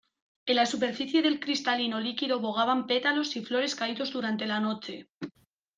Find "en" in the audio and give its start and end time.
0.47-0.55